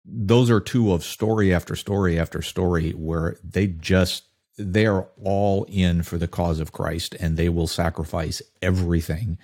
[0.06, 4.24] those are two of story after story after story where they just
[4.58, 9.38] they are all in for the cause of Christ and they will sacrifice everything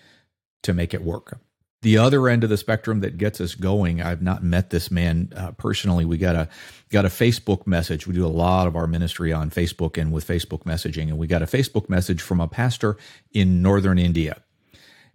[0.63, 1.39] to make it work
[1.81, 5.31] the other end of the spectrum that gets us going i've not met this man
[5.35, 6.05] uh, personally.
[6.05, 6.49] We got a
[6.89, 8.07] got a facebook message.
[8.07, 11.27] We do a lot of our ministry on facebook and with facebook messaging and we
[11.27, 12.97] got a facebook message from a pastor
[13.31, 14.41] in northern india.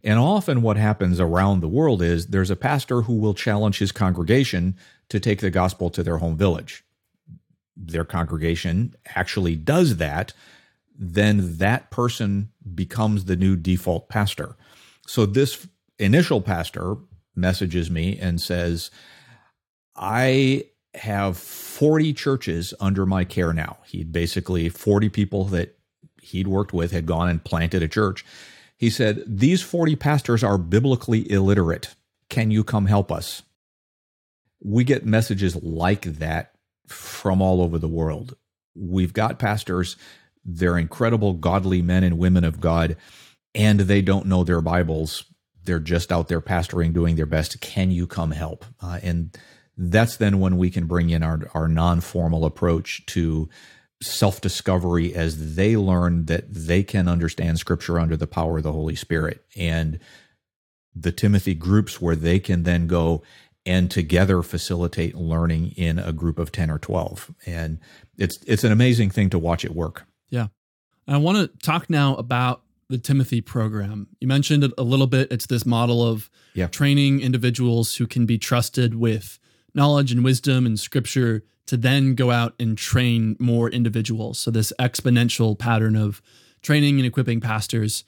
[0.05, 3.93] And often what happens around the world is there's a pastor who will challenge his
[3.93, 4.77] congregation
[5.09, 6.85] to take the gospel to their home village.
[7.77, 10.33] Their congregation actually does that.
[10.99, 14.57] Then that person becomes the new default pastor.
[15.07, 15.67] So this
[16.03, 16.97] initial pastor
[17.35, 18.91] messages me and says,
[19.97, 23.79] I have 40 churches under my care now.
[23.87, 25.79] He'd basically 40 people that
[26.21, 28.25] he'd worked with had gone and planted a church.
[28.77, 31.95] He said, These 40 pastors are biblically illiterate.
[32.29, 33.43] Can you come help us?
[34.63, 36.55] We get messages like that
[36.87, 38.37] from all over the world.
[38.75, 39.97] We've got pastors,
[40.45, 42.97] they're incredible, godly men and women of God,
[43.55, 45.25] and they don't know their Bibles
[45.65, 47.61] they're just out there pastoring, doing their best.
[47.61, 48.65] Can you come help?
[48.81, 49.37] Uh, and
[49.77, 53.49] that's then when we can bring in our, our non formal approach to
[54.03, 58.73] self discovery as they learn that they can understand scripture under the power of the
[58.73, 59.45] Holy Spirit.
[59.57, 59.99] And
[60.95, 63.23] the Timothy groups where they can then go
[63.65, 67.79] and together facilitate learning in a group of 10 or 12 and
[68.19, 70.49] it's it's an amazing thing to watch it work yeah
[71.07, 75.31] i want to talk now about the timothy program you mentioned it a little bit
[75.33, 76.67] it's this model of yeah.
[76.67, 79.39] training individuals who can be trusted with
[79.75, 84.73] knowledge and wisdom and scripture to then go out and train more individuals so this
[84.79, 86.23] exponential pattern of
[86.63, 88.05] training and equipping pastors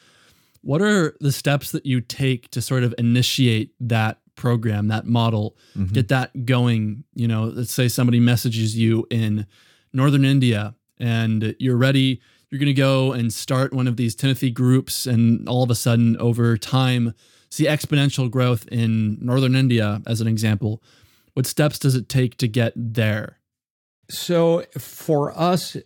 [0.65, 5.57] what are the steps that you take to sort of initiate that program, that model,
[5.77, 5.93] mm-hmm.
[5.93, 7.05] get that going?
[7.15, 9.47] You know, let's say somebody messages you in
[9.93, 12.21] northern India and you're ready,
[12.55, 15.75] you're going to go and start one of these Timothy groups, and all of a
[15.75, 17.13] sudden, over time,
[17.51, 20.81] see exponential growth in northern India, as an example.
[21.33, 23.41] What steps does it take to get there?
[24.09, 25.77] So, for us,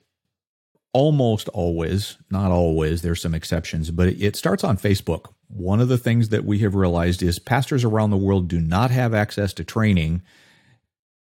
[0.92, 5.32] almost always, not always, there's some exceptions, but it starts on Facebook.
[5.46, 8.90] One of the things that we have realized is pastors around the world do not
[8.90, 10.20] have access to training.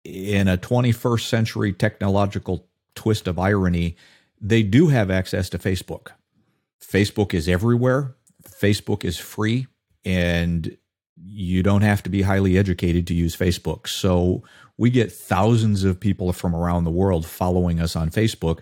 [0.02, 3.96] In a 21st century technological twist of irony,
[4.40, 6.08] they do have access to Facebook.
[6.82, 9.66] Facebook is everywhere, Facebook is free,
[10.04, 10.76] and
[11.16, 13.88] you don't have to be highly educated to use Facebook.
[13.88, 14.42] So
[14.76, 18.60] we get thousands of people from around the world following us on Facebook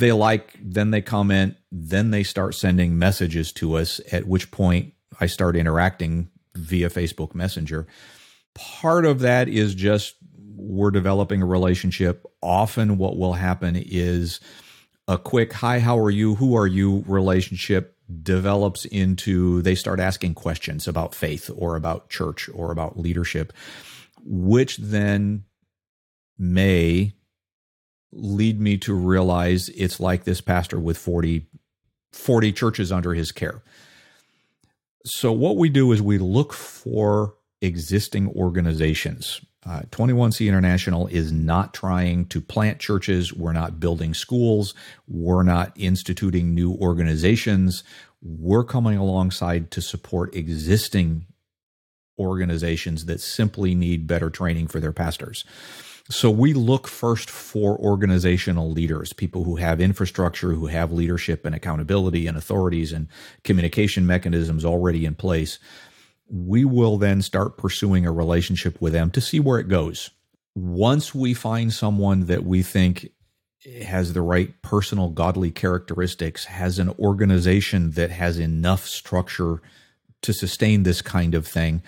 [0.00, 4.94] they like, then they comment, then they start sending messages to us, at which point
[5.20, 7.86] I start interacting via Facebook Messenger.
[8.54, 10.16] Part of that is just
[10.60, 12.26] we're developing a relationship.
[12.42, 14.40] Often, what will happen is
[15.08, 16.36] a quick, Hi, how are you?
[16.36, 17.04] Who are you?
[17.06, 23.52] relationship develops into they start asking questions about faith or about church or about leadership,
[24.24, 25.44] which then
[26.38, 27.12] may
[28.12, 31.46] lead me to realize it's like this pastor with 40,
[32.12, 33.62] 40 churches under his care.
[35.04, 39.40] So, what we do is we look for existing organizations.
[39.66, 43.32] Uh, 21C International is not trying to plant churches.
[43.32, 44.74] We're not building schools.
[45.06, 47.84] We're not instituting new organizations.
[48.22, 51.26] We're coming alongside to support existing
[52.18, 55.44] organizations that simply need better training for their pastors.
[56.08, 61.54] So we look first for organizational leaders, people who have infrastructure, who have leadership and
[61.54, 63.06] accountability and authorities and
[63.44, 65.58] communication mechanisms already in place.
[66.30, 70.10] We will then start pursuing a relationship with them to see where it goes.
[70.54, 73.10] Once we find someone that we think
[73.84, 79.60] has the right personal godly characteristics, has an organization that has enough structure
[80.22, 81.82] to sustain this kind of thing,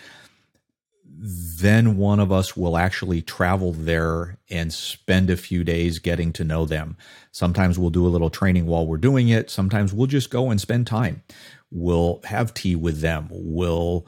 [1.15, 6.45] then one of us will actually travel there and spend a few days getting to
[6.45, 6.97] know them.
[7.31, 9.49] Sometimes we'll do a little training while we're doing it.
[9.49, 11.23] Sometimes we'll just go and spend time.
[11.71, 13.29] We'll have tea with them.
[13.31, 14.05] We'll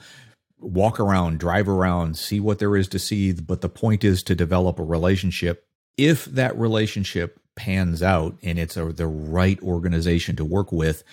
[0.59, 3.33] walk around, drive around, see what there is to see.
[3.33, 5.67] But the point is to develop a relationship.
[5.97, 11.05] If that relationship pans out and it's a, the right organization to work with,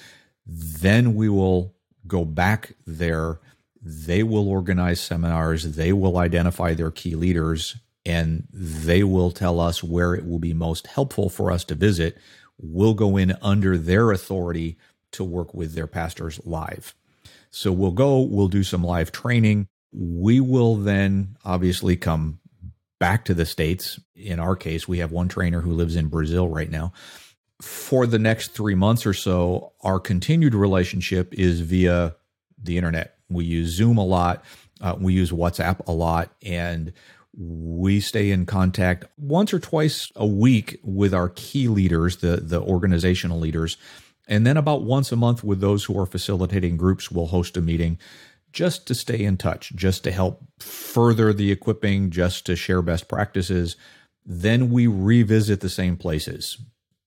[0.46, 1.76] then we will
[2.08, 3.40] go back there
[3.82, 9.84] they will organize seminars, they will identify their key leaders, and they will tell us
[9.84, 12.18] where it will be most helpful for us to visit.
[12.60, 14.78] We'll go in under their authority
[15.14, 16.94] to work with their pastors live.
[17.52, 19.68] So we'll go, we'll do some live training.
[19.92, 22.40] We will then obviously come
[23.00, 24.00] back to the States.
[24.16, 26.94] In our case, we have one trainer who lives in Brazil right now.
[27.62, 32.16] For the next three months or so, our continued relationship is via
[32.62, 33.18] the internet.
[33.30, 34.44] We use Zoom a lot.
[34.80, 36.32] Uh, we use WhatsApp a lot.
[36.44, 36.94] And
[37.38, 42.62] we stay in contact once or twice a week with our key leaders, the, the
[42.62, 43.78] organizational leaders.
[44.32, 47.62] And then about once a month with those who are facilitating groups, we'll host a
[47.62, 48.00] meeting
[48.54, 53.10] just to stay in touch, just to help further the equipping, just to share best
[53.10, 53.76] practices.
[54.26, 56.58] Then we revisit the same places.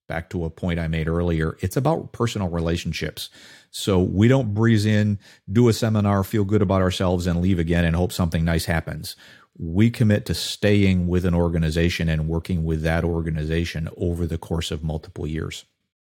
[0.07, 3.31] Back to a point I made earlier, it's about personal relationships.
[3.71, 5.17] So we don't breeze in,
[5.51, 9.15] do a seminar, feel good about ourselves, and leave again and hope something nice happens.
[9.57, 14.69] We commit to staying with an organization and working with that organization over the course
[14.69, 15.65] of multiple years.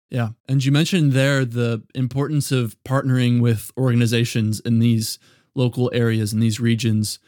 [0.10, 0.30] Yeah.
[0.48, 5.20] And you mentioned there the importance of partnering with organizations in these
[5.56, 7.20] local areas, in these regions.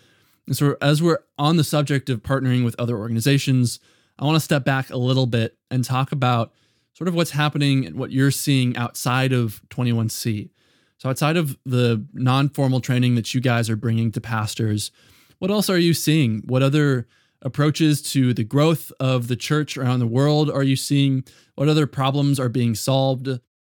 [0.47, 3.79] And so, as we're on the subject of partnering with other organizations,
[4.17, 6.53] I want to step back a little bit and talk about
[6.93, 10.49] sort of what's happening and what you're seeing outside of 21C.
[10.97, 14.91] So, outside of the non formal training that you guys are bringing to pastors,
[15.37, 16.41] what else are you seeing?
[16.45, 17.07] What other
[17.41, 21.23] approaches to the growth of the church around the world are you seeing?
[21.55, 23.27] What other problems are being solved?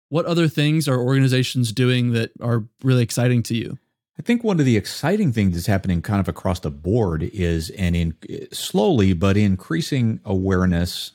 [0.08, 3.78] What other things are organizations doing that are really exciting to you?
[4.18, 7.70] I think one of the exciting things that's happening kind of across the board is
[7.70, 8.16] an in
[8.52, 11.12] slowly but increasing awareness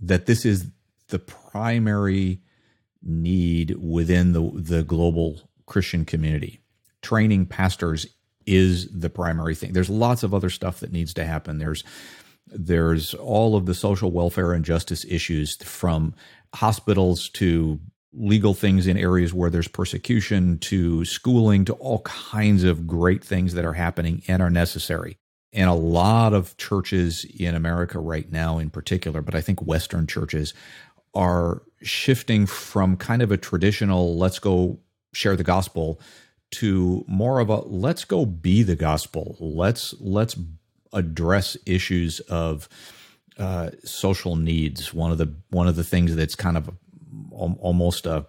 [0.00, 0.66] that this is
[1.08, 2.40] the primary
[3.02, 6.60] need within the the global Christian community.
[7.02, 8.06] Training pastors
[8.50, 9.72] is the primary thing.
[9.72, 11.58] There's lots of other stuff that needs to happen.
[11.58, 11.84] There's
[12.52, 16.14] there's all of the social welfare and justice issues from
[16.52, 17.78] hospitals to
[18.12, 23.54] legal things in areas where there's persecution to schooling to all kinds of great things
[23.54, 25.16] that are happening and are necessary.
[25.52, 30.08] And a lot of churches in America right now, in particular, but I think Western
[30.08, 30.52] churches
[31.14, 34.80] are shifting from kind of a traditional let's go
[35.12, 36.00] share the gospel
[36.52, 39.36] to more of a let's go be the gospel.
[39.40, 40.36] Let's let's
[40.92, 42.68] address issues of
[43.38, 44.92] uh, social needs.
[44.92, 46.70] One of the one of the things that's kind of
[47.32, 48.26] almost a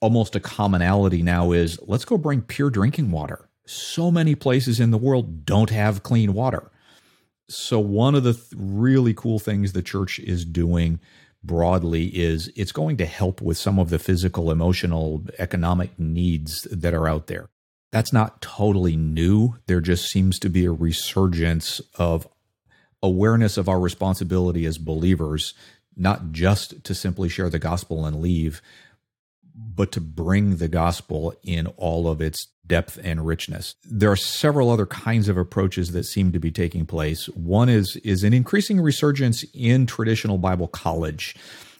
[0.00, 3.48] almost a commonality now is let's go bring pure drinking water.
[3.66, 6.70] So many places in the world don't have clean water.
[7.48, 11.00] So one of the th- really cool things the church is doing
[11.42, 16.94] broadly is it's going to help with some of the physical, emotional, economic needs that
[16.94, 17.48] are out there.
[17.90, 19.54] That's not totally new.
[19.66, 22.28] There just seems to be a resurgence of
[23.02, 25.54] awareness of our responsibility as believers
[25.96, 28.62] not just to simply share the gospel and leave,
[29.58, 33.74] but to bring the gospel in all of its depth and richness.
[33.84, 37.26] There are several other kinds of approaches that seem to be taking place.
[37.30, 41.34] One is is an increasing resurgence in traditional Bible college,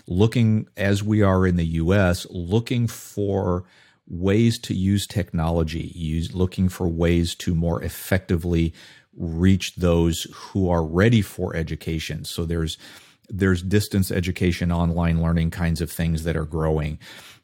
[0.07, 3.65] looking as we are in the US, looking for
[4.09, 8.73] ways to use technology, use looking for ways to more effectively
[9.15, 12.25] reach those who are ready for education.
[12.25, 12.79] So there's
[13.29, 16.99] there's distance education, online learning kinds of things that are growing.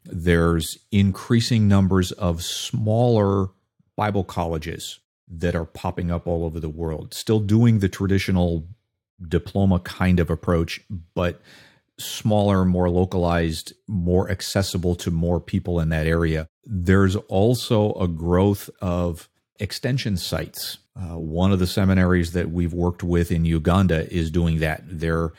[0.05, 3.47] There's increasing numbers of smaller
[3.95, 8.67] Bible colleges that are popping up all over the world, still doing the traditional
[9.27, 10.81] diploma kind of approach,
[11.13, 11.41] but
[11.97, 16.47] smaller, more localized, more accessible to more people in that area.
[16.65, 19.29] There's also a growth of
[19.59, 20.77] extension sites.
[20.95, 24.81] Uh, one of the seminaries that we've worked with in Uganda is doing that.
[24.85, 25.31] They're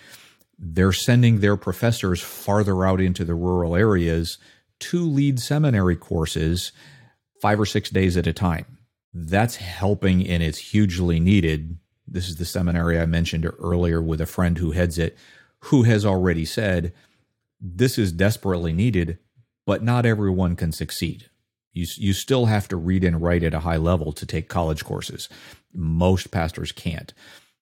[0.58, 4.38] they're sending their professors farther out into the rural areas
[4.80, 6.72] to lead seminary courses
[7.40, 8.78] five or six days at a time.
[9.12, 11.78] That's helping and it's hugely needed.
[12.06, 15.16] This is the seminary I mentioned earlier with a friend who heads it,
[15.64, 16.92] who has already said,
[17.60, 19.18] This is desperately needed,
[19.64, 21.30] but not everyone can succeed.
[21.72, 24.84] You, you still have to read and write at a high level to take college
[24.84, 25.28] courses.
[25.74, 27.12] Most pastors can't.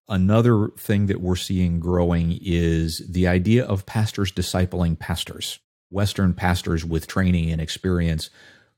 [0.09, 5.59] Another thing that we're seeing growing is the idea of pastors discipling pastors,
[5.95, 8.28] Western pastors with training and experience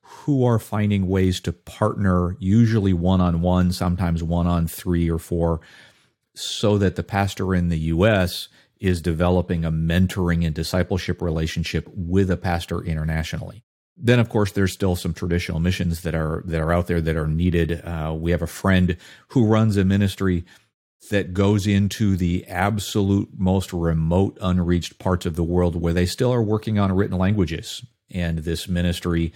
[0.01, 5.19] who are finding ways to partner, usually one on one, sometimes one on three or
[5.19, 5.61] four,
[6.35, 8.49] so that the pastor in the US
[8.79, 13.65] is developing a mentoring and discipleship relationship with a pastor internationally.
[13.97, 17.17] Then, of course, there's still some traditional missions that are that are out there that
[17.17, 17.81] are needed.
[17.83, 18.99] Uh, we have a friend
[19.29, 20.45] who runs a ministry
[21.11, 26.33] that goes into the absolute most remote, unreached parts of the world where they still
[26.33, 27.85] are working on written languages.
[28.11, 29.33] And this ministry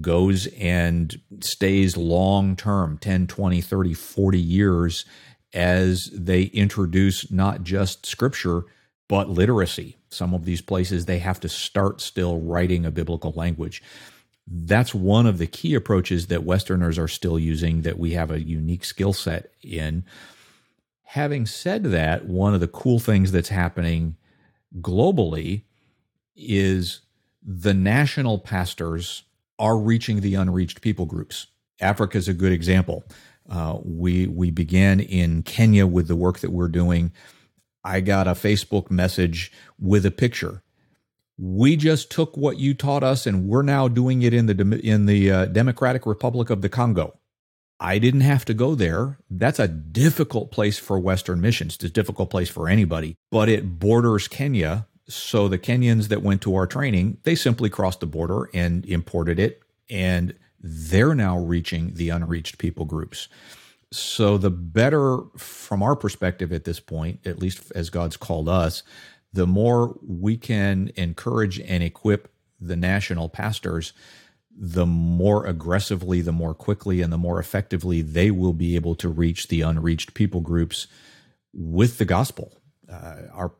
[0.00, 5.04] goes and stays long term 10, 20, 30, 40 years
[5.52, 8.62] as they introduce not just scripture,
[9.08, 9.96] but literacy.
[10.08, 13.82] Some of these places, they have to start still writing a biblical language.
[14.46, 18.42] That's one of the key approaches that Westerners are still using that we have a
[18.42, 20.04] unique skill set in
[21.10, 24.16] having said that, one of the cool things that's happening
[24.80, 25.64] globally
[26.36, 27.00] is
[27.42, 29.24] the national pastors
[29.58, 31.48] are reaching the unreached people groups.
[31.80, 33.02] Africa is a good example.
[33.48, 37.10] Uh, we we began in Kenya with the work that we're doing.
[37.82, 39.50] I got a Facebook message
[39.80, 40.62] with a picture.
[41.36, 45.06] We just took what you taught us, and we're now doing it in the in
[45.06, 47.18] the uh, Democratic Republic of the Congo.
[47.80, 49.18] I didn't have to go there.
[49.30, 51.76] That's a difficult place for Western missions.
[51.76, 54.86] It's a difficult place for anybody, but it borders Kenya.
[55.08, 59.38] So the Kenyans that went to our training, they simply crossed the border and imported
[59.38, 59.62] it.
[59.88, 63.28] And they're now reaching the unreached people groups.
[63.92, 68.82] So the better, from our perspective at this point, at least as God's called us,
[69.32, 73.92] the more we can encourage and equip the national pastors
[74.62, 79.08] the more aggressively, the more quickly, and the more effectively they will be able to
[79.08, 80.86] reach the unreached people groups
[81.54, 82.52] with the gospel.
[82.86, 83.52] Uh, our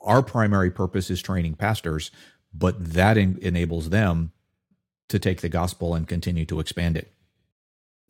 [0.00, 2.10] our primary purpose is training pastors,
[2.52, 4.32] but that en- enables them
[5.08, 7.12] to take the gospel and continue to expand it.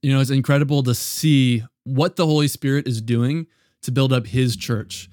[0.00, 3.46] You know, it's incredible to see what the Holy Spirit is doing
[3.82, 5.10] to build up his church.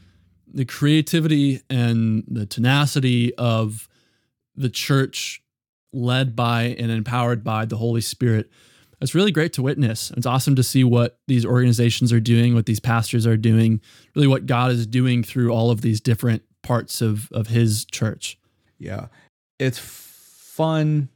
[0.48, 3.90] The creativity and the tenacity of
[4.56, 5.44] the church
[5.94, 8.50] led by and empowered by the Holy Spirit.
[9.02, 10.12] It's really great to witness.
[10.16, 13.82] It's awesome to see what these organizations are doing, what these pastors are doing,
[14.16, 18.38] really what God is doing through all of these different parts of, of his church.
[18.78, 19.08] Yeah.
[19.58, 21.10] It's fun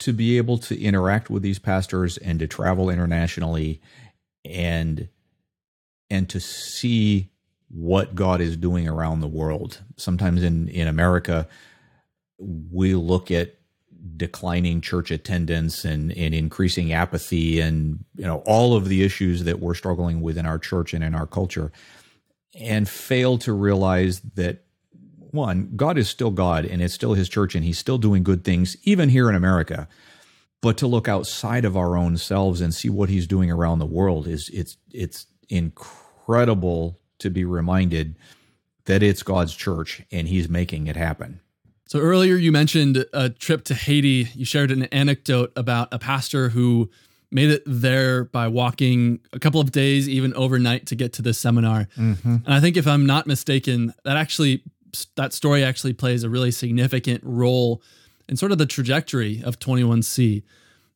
[0.00, 3.80] to be able to interact with these pastors and to travel internationally
[4.44, 5.08] and
[6.08, 7.30] and to see
[7.68, 9.82] what God is doing around the world.
[9.96, 11.46] Sometimes in in America
[12.38, 13.59] we look at
[14.16, 19.60] declining church attendance and, and increasing apathy and you know all of the issues that
[19.60, 21.70] we're struggling with in our church and in our culture
[22.58, 24.64] and fail to realize that
[25.30, 28.44] one god is still god and it's still his church and he's still doing good
[28.44, 29.88] things even here in america.
[30.62, 33.86] But to look outside of our own selves and see what he's doing around the
[33.86, 38.16] world is it's it's incredible to be reminded
[38.84, 41.40] that it's god's church and he's making it happen
[41.90, 44.28] so earlier you mentioned a trip to Haiti.
[44.36, 46.88] You shared an anecdote about a pastor who
[47.32, 51.36] made it there by walking a couple of days, even overnight, to get to this
[51.36, 51.88] seminar.
[51.96, 52.28] Mm-hmm.
[52.46, 54.62] And I think, if I'm not mistaken, that actually
[55.16, 57.82] that story actually plays a really significant role
[58.28, 60.44] in sort of the trajectory of 21C.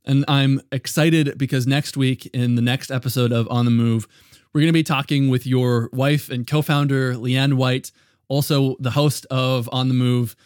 [0.04, 4.06] And I'm excited because next week, in the next episode of On the Move,
[4.52, 7.90] we're going to be talking with your wife and co-founder Leanne White,
[8.28, 10.36] also the host of On the Move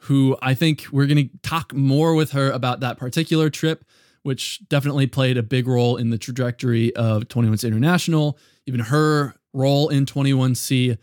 [0.00, 3.84] who I think we're going to talk more with her about that particular trip,
[4.22, 9.88] which definitely played a big role in the trajectory of 21C International, even her role
[9.88, 10.96] in 21C.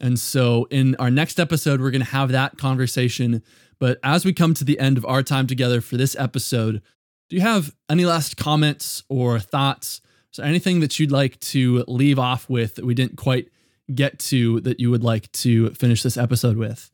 [0.00, 3.42] And so in our next episode, we're going to have that conversation.
[3.78, 6.82] But as we come to the end of our time together for this episode,
[7.28, 10.02] do you have any last comments or thoughts?
[10.30, 13.48] So anything that you'd like to leave off with that we didn't quite
[13.94, 16.90] get to that you would like to finish this episode with?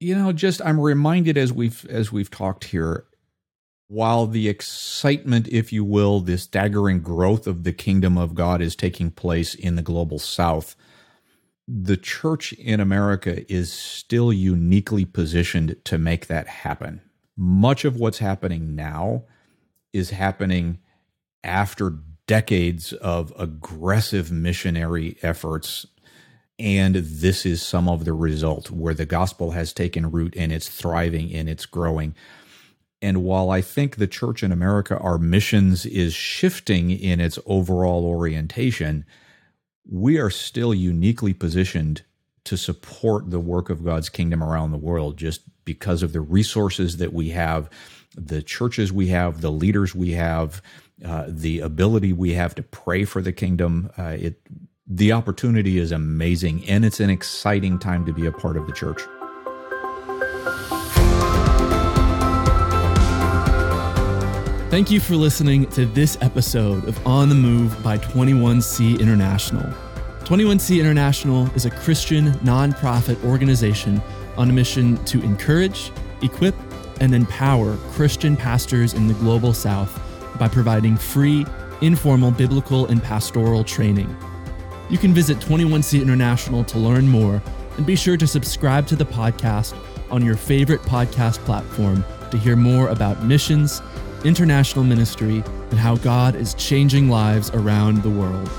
[0.00, 3.04] You know just i'm reminded as we've as we've talked here
[3.88, 8.74] while the excitement if you will this staggering growth of the kingdom of god is
[8.74, 10.76] taking place in the global south
[11.66, 17.00] the church in america is still uniquely positioned to make that happen.
[17.36, 19.24] Much of what's happening now
[19.92, 20.78] is happening
[21.42, 25.86] after decades of aggressive missionary efforts
[26.58, 30.68] and this is some of the result where the gospel has taken root and it's
[30.68, 32.14] thriving and it's growing.
[33.02, 38.06] And while I think the church in America, our missions is shifting in its overall
[38.06, 39.04] orientation,
[39.90, 42.02] we are still uniquely positioned
[42.44, 46.98] to support the work of God's kingdom around the world just because of the resources
[46.98, 47.68] that we have,
[48.16, 50.62] the churches we have, the leaders we have,
[51.04, 53.90] uh, the ability we have to pray for the kingdom.
[53.98, 54.40] Uh, it
[54.86, 58.72] the opportunity is amazing and it's an exciting time to be a part of the
[58.72, 59.00] church.
[64.70, 69.62] Thank you for listening to this episode of On the Move by 21C International.
[70.24, 74.02] 21C International is a Christian nonprofit organization
[74.36, 76.56] on a mission to encourage, equip,
[77.00, 79.98] and empower Christian pastors in the global south
[80.38, 81.46] by providing free,
[81.80, 84.14] informal biblical and pastoral training.
[84.90, 87.42] You can visit 21C International to learn more
[87.76, 89.74] and be sure to subscribe to the podcast
[90.10, 93.80] on your favorite podcast platform to hear more about missions,
[94.24, 98.50] international ministry, and how God is changing lives around the world.